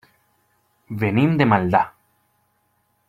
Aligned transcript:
Venim 1.03 1.37
de 1.41 1.47
Maldà. 1.51 1.85